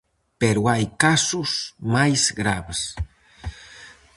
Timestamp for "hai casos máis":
0.71-2.21